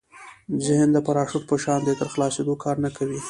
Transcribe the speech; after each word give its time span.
ذهن 0.65 0.89
د 0.93 0.97
پراشوټ 1.05 1.43
په 1.49 1.55
شان 1.63 1.79
دی 1.85 1.93
تر 1.99 2.07
خلاصېدو 2.13 2.53
کار 2.63 2.75
نه 2.85 2.89
کوي. 2.97 3.19